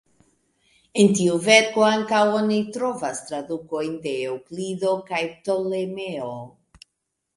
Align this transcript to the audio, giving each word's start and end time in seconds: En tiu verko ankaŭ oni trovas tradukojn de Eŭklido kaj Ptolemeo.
En 1.01 1.11
tiu 1.17 1.35
verko 1.47 1.83
ankaŭ 1.89 2.21
oni 2.39 2.57
trovas 2.77 3.21
tradukojn 3.27 3.93
de 4.07 4.15
Eŭklido 4.33 4.95
kaj 5.11 5.21
Ptolemeo. 5.35 6.33